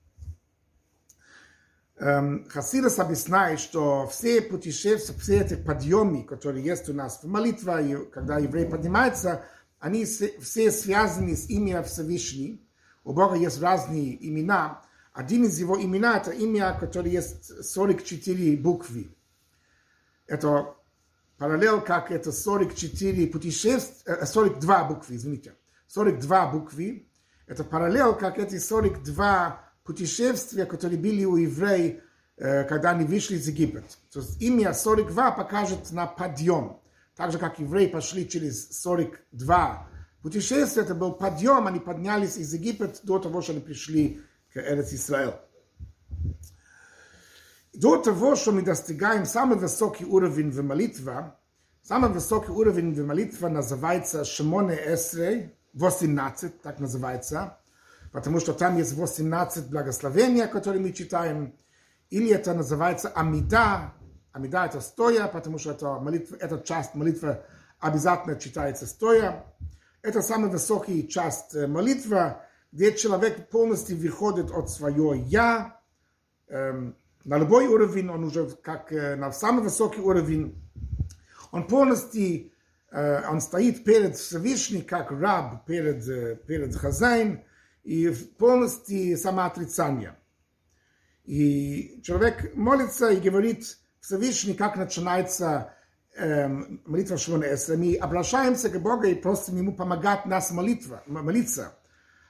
Хасидас 1.97 2.99
объясняет, 2.99 3.61
что 3.61 4.09
все 4.09 4.43
путешествия, 4.43 5.15
все 5.19 5.41
эти 5.41 5.55
подъемы, 5.55 6.25
которые 6.25 6.65
есть 6.65 6.89
у 6.89 6.93
нас 6.93 7.23
в 7.23 7.27
молитве, 7.29 8.07
когда 8.07 8.39
еврей 8.39 8.67
поднимается, 8.67 9.45
они 9.79 10.05
все 10.05 10.71
связаны 10.71 11.37
с 11.37 11.49
именем 11.49 11.85
Всевышнего. 11.85 12.59
У 13.05 13.13
Бога 13.13 13.37
есть 13.37 13.61
разные 13.61 14.17
имена. 14.29 14.83
Один 15.13 15.45
из 15.45 15.59
его 15.59 15.81
имена– 15.81 16.17
это 16.19 16.33
имя, 16.33 16.77
которое 16.79 17.11
есть 17.11 17.65
44 17.65 18.57
буквы. 18.57 19.15
Это 20.27 20.75
параллел, 21.37 21.81
как 21.81 22.11
это 22.11 22.33
44 22.33 23.27
путешествия, 23.29 24.25
42 24.25 24.85
буквы, 24.85 25.17
извините. 25.17 25.55
42 25.89 26.47
буквы. 26.53 27.09
Это 27.47 27.65
параллел, 27.65 28.15
как 28.17 28.39
эти 28.39 28.59
42 28.59 29.61
путешествия, 29.85 30.67
которые 30.67 30.99
были 30.99 31.25
у 31.25 31.37
евреев, 31.37 32.03
э, 32.37 32.65
когда 32.65 32.91
они 32.91 33.05
вышли 33.05 33.37
из 33.37 33.47
Египта. 33.49 33.83
То 34.13 34.21
есть 34.21 34.41
имя 34.41 34.73
42 34.73 35.33
покажет 35.33 35.91
на 35.93 36.07
подъем. 36.07 36.81
Так 37.17 37.33
же, 37.33 37.39
как 37.39 37.59
евреи 37.59 37.87
пошли 37.87 38.29
через 38.29 38.71
42 38.81 39.89
Путешествие 40.25 40.87
это 40.87 40.95
был 40.95 41.13
подъем, 41.13 41.67
они 41.67 41.81
поднялись 41.81 42.39
из 42.39 42.55
Египта 42.55 42.91
до 43.03 43.19
того, 43.19 43.43
что 43.43 43.53
они 43.53 43.61
пришли 43.61 44.23
к 44.55 44.57
Эрец 44.57 44.91
Израиль. 44.95 45.35
До 47.75 47.99
того, 47.99 48.35
что 48.35 48.51
мы 48.51 48.63
достигаем 48.63 49.27
самый 49.27 49.59
высокий 49.59 50.07
уровень 50.07 50.51
в 50.51 50.63
молитве, 50.63 51.35
самый 51.83 52.09
высокий 52.09 52.53
уровень 52.53 52.95
в 52.95 53.05
молитве 53.05 53.49
называется 53.49 54.25
Шимоне 54.25 54.75
Эсрей, 54.95 55.55
18, 55.75 56.63
так 56.63 56.79
называется, 56.79 57.59
потому 58.13 58.41
что 58.41 58.53
там 58.53 58.77
есть 58.77 58.93
18 58.95 59.69
благословения, 59.69 60.47
которые 60.47 60.81
мы 60.81 60.93
читаем, 60.93 61.55
или 62.11 62.31
это 62.31 62.55
называется 62.55 63.09
Амида, 63.09 63.93
Амида 64.33 64.67
это 64.67 64.81
стоя, 64.81 65.29
потому 65.29 65.59
что 65.59 65.73
это 65.73 65.99
молитва, 65.99 66.37
эта 66.41 66.61
часть 66.61 66.95
молитвы 66.95 67.41
обязательно 67.79 68.37
читается 68.37 68.87
стоя. 68.87 69.45
Это 70.03 70.23
самый 70.23 70.51
высокий 70.51 71.09
часть 71.09 71.55
молитвы, 71.55 72.37
где 72.73 72.93
человек 72.95 73.49
полностью 73.49 73.97
выходит 73.97 74.51
от 74.51 74.71
своего 74.71 75.15
«я», 75.15 75.81
эм, 76.49 76.97
на 77.25 77.39
любой 77.39 77.67
уровень, 77.69 78.11
он 78.11 78.25
уже 78.25 78.49
как 78.63 78.91
на 78.91 79.33
самый 79.33 79.63
высокий 79.63 80.01
уровень, 80.01 80.61
он 81.53 81.67
полностью, 81.67 82.51
он 82.94 83.40
стоит 83.40 83.84
перед 83.84 84.18
Всевышним, 84.18 84.82
как 84.82 85.12
раб 85.12 85.66
перед, 85.66 86.46
перед 86.48 86.76
хозяин, 86.76 87.44
и 87.84 88.10
полностью 88.38 89.18
самоотрицание. 89.18 90.16
И 91.26 92.02
человек 92.04 92.56
молится 92.56 93.10
и 93.10 93.20
говорит 93.20 93.78
Всевышний, 94.00 94.54
как 94.54 94.78
начинается 94.78 95.74
эм, 96.16 96.82
молитва 96.86 97.18
Шмона 97.18 97.46
Эсра. 97.54 97.78
Мы 97.78 97.96
обращаемся 97.96 98.70
к 98.70 98.82
Богу 98.82 99.04
и 99.04 99.14
просим 99.14 99.58
Ему 99.58 99.76
помогать 99.76 100.26
нас 100.26 100.52
молитва, 100.52 101.04
молиться. 101.06 101.74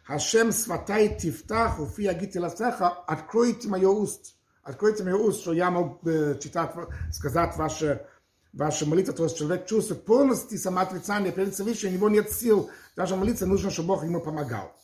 Хашем 0.04 0.52
сватай 0.52 1.18
тифтах, 1.18 1.80
уфи 1.80 2.08
агити 2.08 2.38
ласеха, 2.38 2.90
откройте 2.90 3.70
мое 3.70 3.88
уст. 3.88 4.36
Откройте 4.64 5.04
мое 5.04 5.16
уст, 5.16 5.42
что 5.42 5.54
я 5.54 5.72
мог 5.72 6.06
э, 6.06 6.38
читать, 6.40 6.72
сказать 7.12 7.56
ваше, 7.56 8.06
ваша 8.55 8.87
молитва, 8.87 9.13
то 9.13 9.25
есть 9.25 9.37
человек 9.37 9.67
чувствует 9.67 10.05
полностью 10.05 10.59
самоотрицание 10.59 11.33
перед 11.33 11.55
Всевышним, 11.55 11.91
у 11.91 11.95
него 11.95 12.09
нет 12.09 12.31
сил 12.31 12.71
даже 12.97 13.17
молиться, 13.17 13.47
нужно, 13.47 13.71
чтобы 13.71 13.89
Бог 13.89 14.05
ему 14.05 14.21
помогал. 14.21 14.75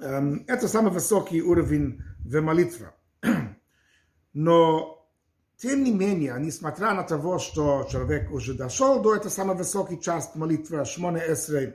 Эм, 0.00 0.44
это 0.46 0.68
самый 0.68 0.92
высокий 0.92 1.40
уровень 1.40 2.02
в 2.18 2.40
молитве. 2.40 2.92
Но, 4.32 5.08
тем 5.56 5.84
не 5.84 5.92
менее, 5.92 6.34
несмотря 6.38 6.94
на 6.94 7.02
того, 7.04 7.38
что 7.38 7.86
человек 7.90 8.30
уже 8.32 8.54
дошел 8.54 9.00
до 9.00 9.14
этой 9.14 9.30
самой 9.30 9.56
высокой 9.56 10.00
части 10.00 10.36
молитвы, 10.36 10.84
Шмоне 10.84 11.20
Эсрей, 11.28 11.74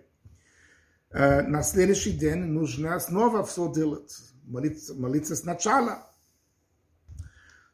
э, 1.11 1.41
на 1.43 1.63
следующий 1.63 2.11
день 2.11 2.45
нужно 2.45 2.99
снова 2.99 3.43
все 3.45 3.71
делать, 3.71 4.17
молиться, 4.43 4.93
молиться 4.95 5.35
сначала. 5.35 6.09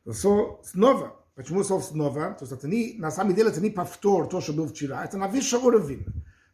So, 0.05 0.63
снова. 0.63 1.18
Почему 1.39 1.63
снова? 1.63 2.33
То 2.33 2.39
есть 2.41 2.51
это 2.51 2.67
не, 2.67 2.95
на 2.97 3.11
самом 3.11 3.33
деле 3.33 3.49
это 3.49 3.61
не 3.61 3.69
повтор 3.69 4.27
то, 4.27 4.41
что 4.41 4.51
был 4.51 4.67
вчера, 4.67 5.05
это 5.05 5.17
на 5.17 5.29
высший 5.29 5.57
уровень. 5.57 6.05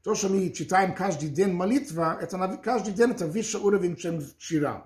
То, 0.04 0.14
что 0.14 0.30
мы 0.30 0.52
читаем 0.52 0.94
каждый 0.94 1.30
день 1.30 1.54
молитва, 1.54 2.16
это 2.22 2.38
на, 2.38 2.56
каждый 2.58 2.94
день 2.94 3.10
это 3.10 3.26
выше 3.26 3.58
уровень, 3.58 3.96
чем 3.96 4.22
вчера. 4.22 4.86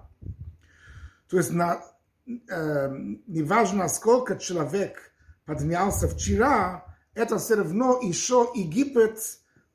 То 1.30 1.36
есть 1.36 1.52
на, 1.52 1.82
э, 2.26 2.96
неважно, 3.28 3.90
сколько 3.90 4.38
человек 4.38 5.12
поднялся 5.44 6.08
вчера, 6.08 6.86
это 7.14 7.38
все 7.38 7.56
равно 7.56 8.00
еще 8.02 8.50
Египет 8.56 9.20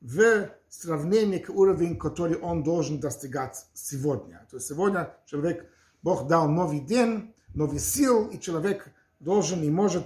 в 0.01 0.49
сравнении 0.69 1.37
к 1.37 1.51
уровню, 1.51 1.99
который 1.99 2.37
он 2.37 2.63
должен 2.63 2.99
достигать 2.99 3.67
сегодня. 3.75 4.47
То 4.49 4.57
есть 4.57 4.69
сегодня 4.69 5.13
человек, 5.27 5.69
Бог 6.01 6.25
дал 6.25 6.49
новый 6.49 6.79
день, 6.79 7.35
новый 7.53 7.77
сил, 7.77 8.25
и 8.29 8.39
человек 8.39 8.91
должен 9.25 9.63
и 9.63 9.71
может 9.71 10.05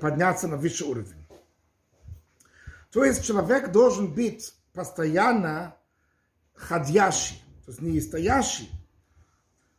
подняться 0.00 0.46
на 0.46 0.56
высший 0.56 0.86
уровень. 0.86 1.26
То 2.92 3.04
есть 3.04 3.24
человек 3.24 3.72
должен 3.72 4.14
быть 4.14 4.54
постоянно 4.72 5.74
ходящий, 6.54 7.42
то 7.64 7.72
есть 7.72 7.82
не 7.82 8.00
стоящий. 8.00 8.70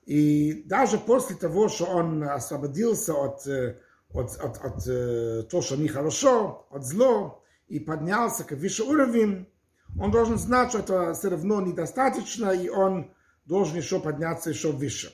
И 0.06 0.64
даже 0.66 0.98
после 0.98 1.38
того, 1.38 1.70
что 1.70 1.86
он 1.86 2.24
освободился 2.24 3.14
от, 3.14 3.48
от, 3.48 4.38
от, 4.38 4.38
от, 4.44 4.86
от 4.86 5.50
того, 5.50 5.64
что 5.64 5.78
нехорошо, 5.78 6.68
от 6.72 6.86
зло, 6.86 7.42
и 7.70 7.80
поднялся 7.80 8.44
к 8.44 8.52
выше 8.52 8.84
уровень, 8.84 9.48
он 9.98 10.12
должен 10.12 10.38
знать, 10.38 10.70
что 10.70 10.80
это 10.80 11.14
все 11.14 11.30
равно 11.30 11.62
недостаточно, 11.62 12.50
и 12.50 12.68
он 12.68 13.14
должен 13.46 13.78
еще 13.78 14.02
подняться 14.02 14.50
еще 14.50 14.74
выше. 14.74 15.14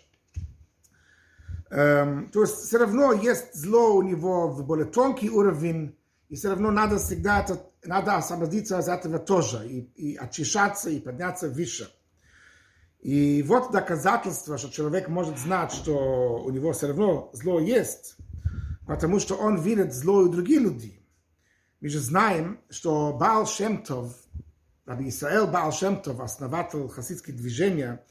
Эм, 1.69 2.30
то 2.30 2.41
есть 2.41 2.56
все 2.56 2.77
равно 2.77 3.12
есть 3.12 3.53
зло 3.53 3.95
у 3.95 4.01
него 4.01 4.47
в 4.47 4.65
более 4.65 4.86
тонкий 4.86 5.30
уровень, 5.30 5.97
и 6.30 6.36
все 6.36 6.49
равно 6.49 6.71
надо 6.71 6.97
всегда 6.97 7.41
это 7.41 7.62
надо 7.84 8.15
освободиться 8.15 8.77
от 8.77 8.88
этого 8.88 9.19
тоже, 9.19 9.67
и, 9.67 9.80
и 9.95 10.15
очищаться, 10.15 10.89
и 10.89 10.99
подняться 10.99 11.49
выше. 11.49 11.89
И 12.99 13.43
вот 13.43 13.71
доказательство, 13.71 14.58
что 14.58 14.69
человек 14.69 15.08
может 15.08 15.38
знать, 15.38 15.71
что 15.71 16.41
у 16.43 16.49
него 16.49 16.73
все 16.73 16.88
равно 16.88 17.30
зло 17.34 17.60
есть, 17.60 18.17
потому 18.86 19.19
что 19.19 19.36
он 19.36 19.62
видит 19.62 19.93
зло 19.93 20.19
у 20.19 20.30
других 20.30 20.62
людей. 20.62 21.08
Мы 21.80 21.89
же 21.89 21.99
знаем, 21.99 22.60
что 22.69 23.13
Баал 23.13 23.45
Шемтов, 23.45 24.13
Раби 24.86 25.10
Исраэл 25.10 25.47
Баал 25.47 25.71
Шемтов, 25.71 26.19
основатель 26.19 26.89
хасидских 26.89 27.36
движения, 27.36 28.03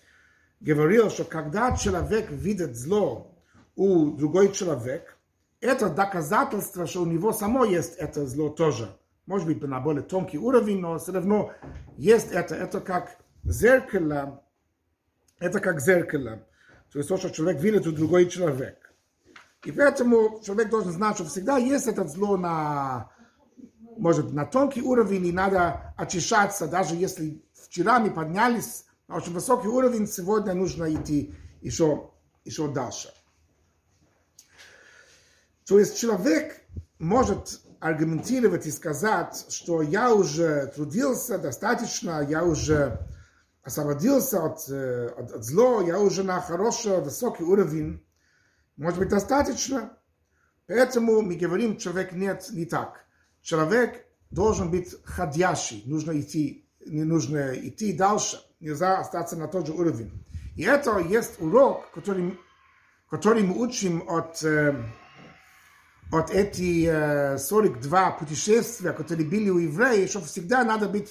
говорил, 0.61 1.11
что 1.11 1.25
когда 1.25 1.77
человек 1.77 2.31
видит 2.31 2.77
зло 2.77 3.36
у 3.77 4.11
другой 4.11 4.53
человек, 4.53 5.17
это 5.61 5.89
доказательство, 5.89 6.87
что 6.87 7.03
у 7.03 7.07
него 7.07 7.33
само 7.33 7.65
есть 7.65 7.95
это 7.97 8.27
зло 8.27 8.49
тоже– 8.49 8.89
может 9.27 9.49
быть, 9.49 9.61
на 9.61 9.81
более 9.81 10.03
тонкий 10.03 10.39
уровень, 10.39 10.81
но 10.81 10.99
все 10.99 11.13
равно 11.13 11.53
есть 11.97 12.31
это. 12.31 12.55
Это 12.55 12.81
как 12.81 13.19
зеркало, 13.43 14.43
это 15.39 15.61
как 15.61 15.81
зеркало. 15.81 16.47
То 16.93 16.99
есть 16.99 17.09
то, 17.09 17.17
что 17.17 17.31
человек 17.31 17.61
видит 17.61 17.87
у 17.87 17.93
другой 17.93 18.27
человек. 18.29 18.79
И 19.65 19.73
поэтому 19.73 20.41
человек 20.45 20.71
должен 20.71 20.93
знать, 20.93 21.17
что 21.17 21.25
всегда 21.25 21.59
есть 21.59 21.89
это 21.89 22.05
зло 22.05 22.37
на, 22.37 23.11
может, 23.99 24.33
на 24.33 24.47
тонкий 24.47 24.81
уровень, 24.81 25.27
и 25.27 25.33
надо 25.33 25.93
очищаться, 25.97 26.69
даже 26.69 26.95
если 26.95 27.43
вчера 27.53 27.99
мы 27.99 28.13
поднялись 28.13 28.85
на 29.09 29.17
очень 29.17 29.33
высокий 29.33 29.67
уровень, 29.67 30.07
сегодня 30.07 30.55
нужно 30.55 30.95
идти 30.95 31.35
еще, 31.63 32.11
еще 32.45 32.69
дальше. 32.69 33.13
То 35.67 35.81
есть 35.81 35.99
человек 35.99 36.61
может 36.99 37.61
аргументировать 37.81 38.67
и 38.67 38.71
сказать, 38.71 39.47
что 39.51 39.83
я 39.83 40.15
уже 40.15 40.73
трудился 40.75 41.39
достаточно, 41.39 42.25
я 42.29 42.45
уже 42.45 43.01
освободился 43.63 44.45
от, 44.45 44.69
э, 44.69 45.09
от, 45.09 45.33
от 45.33 45.45
зла, 45.45 45.83
я 45.83 45.99
уже 45.99 46.23
на 46.23 46.41
хороший, 46.41 47.01
высокий 47.01 47.43
уровень, 47.43 48.05
может 48.77 49.01
быть, 49.01 49.09
достаточно. 49.09 49.93
Поэтому 50.69 51.21
мы 51.21 51.35
говорим, 51.35 51.77
человек 51.77 52.13
нет, 52.13 52.47
не 52.51 52.65
так. 52.65 53.05
Человек 53.43 54.07
должен 54.31 54.71
быть 54.71 54.95
ходящий, 55.05 55.83
нужно 55.87 56.19
идти, 56.21 56.69
не 56.87 57.03
нужно 57.03 57.55
идти 57.55 57.93
дальше, 57.93 58.41
нельзя 58.61 59.01
остаться 59.01 59.37
на 59.37 59.49
тот 59.49 59.67
же 59.67 59.73
уровень. 59.73 60.13
И 60.57 60.63
это 60.63 60.99
есть 60.99 61.41
урок, 61.41 61.91
который, 61.93 62.39
который 63.11 63.43
мы 63.43 63.61
учим 63.61 64.09
от 64.09 64.43
от 66.13 66.31
эти 66.31 66.87
э, 66.87 67.39
42 67.39 68.11
путешествия, 68.13 68.93
которые 68.93 69.29
были 69.29 69.51
у 69.51 69.59
евреев, 69.59 70.09
что 70.09 70.21
всегда 70.21 70.65
надо 70.65 70.89
быть 70.89 71.11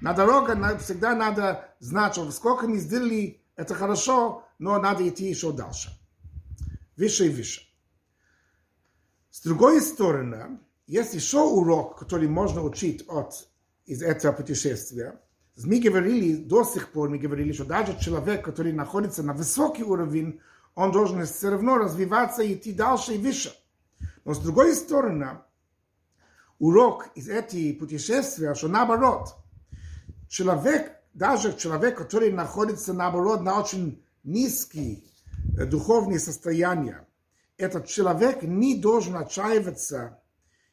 на 0.00 0.12
дороге, 0.12 0.56
всегда 0.78 1.14
надо 1.14 1.68
знать, 1.78 2.14
что 2.14 2.30
сколько 2.32 2.66
мы 2.66 2.78
сделали, 2.78 3.40
это 3.54 3.74
хорошо, 3.74 4.44
но 4.58 4.78
надо 4.78 5.08
идти 5.08 5.28
еще 5.28 5.52
дальше. 5.52 5.90
Выше 6.96 7.26
и 7.26 7.28
выше. 7.28 7.62
С 9.30 9.42
другой 9.42 9.80
стороны, 9.80 10.58
есть 10.86 11.14
еще 11.14 11.40
урок, 11.40 11.98
который 11.98 12.28
можно 12.28 12.62
учить 12.62 13.04
от, 13.08 13.48
из 13.86 14.02
этого 14.02 14.32
путешествия. 14.32 15.20
Мы 15.64 15.80
говорили 15.80 16.36
до 16.36 16.64
сих 16.64 16.90
пор, 16.90 17.08
мы 17.10 17.18
говорили, 17.18 17.52
что 17.52 17.64
даже 17.64 17.98
человек, 17.98 18.44
который 18.44 18.72
находится 18.72 19.22
на 19.22 19.34
высокий 19.34 19.84
уровень, 19.84 20.40
он 20.74 20.90
должен 20.92 21.24
все 21.26 21.50
равно 21.50 21.76
развиваться 21.76 22.42
и 22.42 22.54
идти 22.54 22.72
дальше 22.72 23.14
и 23.14 23.18
выше. 23.18 23.52
Но 24.24 24.34
с 24.34 24.38
другой 24.38 24.74
стороны, 24.74 25.40
урок 26.58 27.08
из 27.14 27.28
этих 27.28 27.78
путешествия, 27.78 28.54
что 28.54 28.68
наоборот, 28.68 29.34
человек, 30.28 30.92
даже 31.12 31.56
человек, 31.56 31.98
который 31.98 32.32
находится 32.32 32.92
наоборот 32.92 33.42
на 33.42 33.60
очень 33.60 34.02
низкие 34.22 35.02
духовные 35.66 36.20
состояния, 36.20 37.06
этот 37.56 37.86
человек 37.86 38.42
не 38.42 38.80
должен 38.80 39.16
отчаиваться 39.16 40.18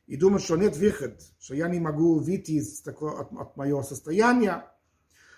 и 0.05 0.15
думать, 0.15 0.43
что 0.43 0.57
нет 0.57 0.75
выхода, 0.77 1.15
что 1.39 1.53
я 1.53 1.67
не 1.67 1.79
могу 1.79 2.19
выйти 2.19 2.53
из 2.53 2.81
такого, 2.81 3.21
от, 3.21 3.31
от 3.31 3.57
моего 3.57 3.83
состояния. 3.83 4.65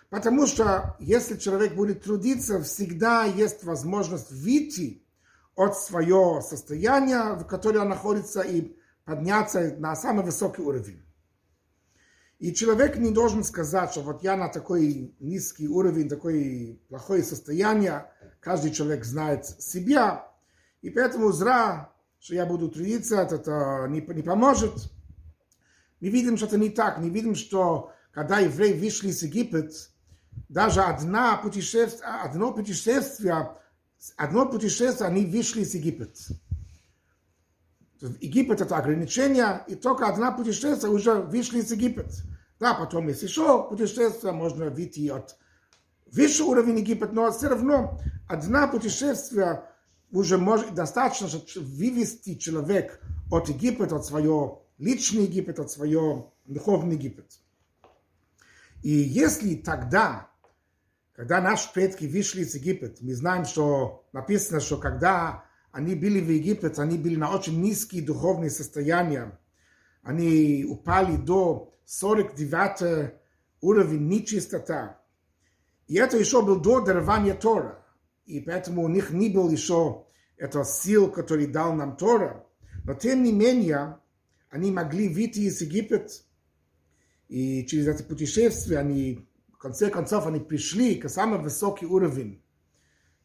Потому 0.10 0.47
что 0.47 0.95
если 1.00 1.38
человек 1.38 1.76
будет 1.76 2.04
трудиться, 2.04 2.62
всегда 2.62 3.26
есть 3.26 3.63
возможность 3.63 4.32
выйти 4.32 5.06
от 5.56 5.78
своего 5.78 6.42
состояния, 6.42 7.34
в 7.34 7.46
котором 7.46 7.84
он 7.84 7.90
находится, 7.90 8.42
и 8.42 8.76
подняться 9.06 9.76
на 9.78 9.96
самый 9.96 10.24
высокий 10.24 10.62
уровень. 10.62 11.04
И 12.40 12.56
человек 12.56 12.98
не 12.98 13.12
должен 13.12 13.44
сказать, 13.44 13.92
что 13.92 14.02
вот 14.02 14.24
я 14.24 14.36
на 14.36 14.48
такой 14.48 15.14
низкий 15.20 15.68
уровень, 15.68 16.10
такое 16.10 16.78
плохое 16.90 17.24
состояние. 17.24 18.12
Каждый 18.40 18.72
человек 18.72 19.06
знает 19.06 19.46
себя. 19.46 20.28
И 20.82 20.90
поэтому 20.90 21.32
зря, 21.32 21.92
что 22.20 22.34
я 22.34 22.48
буду 22.48 22.70
трудиться, 22.70 23.18
это 23.18 23.86
не, 23.90 24.02
не 24.02 24.24
поможет. 24.24 24.74
Мы 26.00 26.10
видим, 26.10 26.36
что 26.36 26.48
это 26.48 26.58
не 26.58 26.72
так. 26.72 26.98
Мы 26.98 27.10
видим, 27.10 27.36
что 27.36 27.92
когда 28.12 28.40
евреи 28.40 28.74
вышли 28.74 29.10
из 29.10 29.22
Египет, 29.22 29.92
даже 30.50 30.82
одна 30.82 31.38
путешествие, 31.38 32.10
одно 32.10 32.52
путешествие, 32.52 33.52
одно 34.18 34.48
путешествие 34.48 35.08
они 35.08 35.26
вышли 35.26 35.62
из 35.62 35.74
Египет. 35.74 36.18
Египет 38.20 38.62
это 38.62 38.78
ограничение, 38.78 39.64
и 39.68 39.76
только 39.76 40.08
одна 40.08 40.32
путешествие 40.32 40.92
уже 40.92 41.16
вышли 41.16 41.60
из 41.60 41.72
Египет. 41.72 42.12
Да, 42.60 42.74
потом 42.74 43.08
есть 43.08 43.24
еще 43.24 43.68
путешествие, 43.68 44.34
можно 44.34 44.70
выйти 44.70 45.08
от 45.10 45.38
высшего 46.12 46.50
уровня 46.50 46.78
Египет, 46.78 47.14
но 47.14 47.32
все 47.32 47.48
равно 47.50 48.00
одна 48.28 48.68
путешествие 48.68 49.64
уже 50.12 50.38
может 50.38 50.74
достаточно, 50.74 51.28
чтобы 51.28 51.68
вывести 51.68 52.36
человек 52.36 53.00
от 53.32 53.50
Египета, 53.50 53.96
от 53.96 54.06
своего 54.06 54.68
личного 54.78 55.24
Египет, 55.24 55.60
от 55.60 55.72
своего 55.72 56.34
духовного 56.46 56.94
Египет. 56.94 57.40
И 58.84 58.90
если 58.90 59.56
тогда, 59.56 60.31
когда 61.22 61.40
наши 61.40 61.72
предки 61.72 62.06
вышли 62.06 62.42
из 62.42 62.56
Египет, 62.56 63.00
мы 63.02 63.14
знаем, 63.14 63.46
что 63.46 64.08
написано, 64.12 64.60
что 64.60 64.78
когда 64.78 65.46
они 65.72 65.94
были 65.94 66.20
в 66.20 66.28
Египте, 66.28 66.74
они 66.78 66.98
были 66.98 67.16
на 67.16 67.30
очень 67.30 67.62
низкие 67.62 68.02
духовные 68.02 68.50
состояния. 68.50 69.40
Они 70.02 70.66
упали 70.68 71.18
до 71.18 71.78
49 71.86 73.14
уровня 73.62 74.00
нечистота. 74.00 75.00
И 75.86 75.96
это 75.98 76.18
еще 76.18 76.42
был 76.42 76.60
до 76.60 76.82
дарования 76.82 77.36
Тора. 77.36 77.86
И 78.26 78.40
поэтому 78.40 78.82
у 78.82 78.88
них 78.88 79.12
не 79.12 79.30
был 79.30 79.52
еще 79.52 80.08
это 80.38 80.64
сил, 80.64 81.12
который 81.12 81.46
дал 81.46 81.76
нам 81.76 81.98
Тора. 81.98 82.48
Но 82.84 82.96
тем 82.96 83.22
не 83.22 83.32
менее, 83.32 84.00
они 84.50 84.72
могли 84.72 85.08
выйти 85.08 85.42
из 85.42 85.62
Египта. 85.62 86.04
И 87.28 87.64
через 87.68 87.86
это 87.86 88.04
путешествие 88.04 88.80
они, 88.80 89.28
конце 89.61 89.90
концов, 89.90 90.27
они 90.27 90.40
пришли 90.40 90.97
к 90.97 91.09
самому 91.09 91.42
высокому 91.42 91.95
уровню 91.95 92.40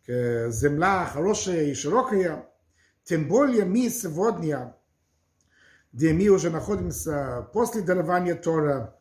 земля 0.08 1.06
хорошая 1.06 1.65
и 1.65 1.74
широкая, 1.74 2.48
тем 3.04 3.28
более 3.28 3.65
мы 3.65 3.89
сегодня, 3.89 4.76
где 5.94 6.13
мы 6.13 6.28
уже 6.30 6.50
находимся 6.50 7.48
после 7.54 7.82
дарования 7.82 8.36
Тора, 8.36 8.98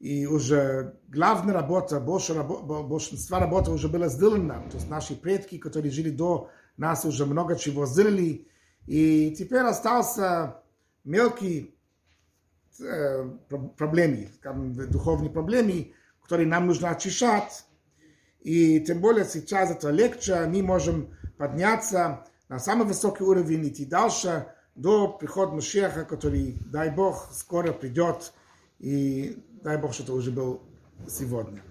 и 0.00 0.26
уже 0.26 0.98
главная 1.08 1.54
работа, 1.54 1.98
больше, 1.98 2.34
большинство 2.34 3.38
работы 3.38 3.70
уже 3.70 3.88
была 3.88 4.08
сделана. 4.08 4.62
То 4.70 4.76
есть 4.76 4.90
наши 4.90 5.14
предки, 5.16 5.56
которые 5.56 5.90
жили 5.90 6.10
до 6.10 6.50
нас, 6.76 7.04
уже 7.04 7.24
много 7.24 7.56
чего 7.56 7.86
сделали. 7.86 8.46
И 8.86 9.34
теперь 9.38 9.62
остался 9.62 10.60
мелкий 11.04 11.78
э, 12.80 13.30
проблемы, 13.78 14.28
духовные 14.90 15.30
проблемы, 15.30 15.94
которые 16.29 16.45
нам 16.45 16.67
нужно 16.67 16.91
очищать. 16.91 17.65
И 18.41 18.79
тем 18.81 19.01
более 19.01 19.25
сейчас 19.25 19.71
это 19.71 19.89
легче, 19.89 20.45
мы 20.45 20.61
можем 20.61 21.09
подняться 21.39 22.23
на 22.49 22.59
самый 22.59 22.85
высокий 22.85 23.23
уровень, 23.23 23.67
идти 23.67 23.83
дальше 23.83 24.45
до 24.75 25.07
прихода 25.07 25.53
Машеха, 25.53 26.05
который, 26.05 26.59
дай 26.67 26.91
Бог, 26.91 27.29
скоро 27.33 27.73
придет, 27.73 28.31
и 28.77 29.43
дай 29.63 29.79
Бог, 29.79 29.95
что 29.95 30.03
это 30.03 30.13
уже 30.13 30.29
был 30.29 30.61
сегодня. 31.07 31.63